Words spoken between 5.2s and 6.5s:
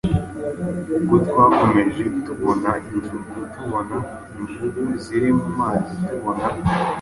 mu mazi, tubona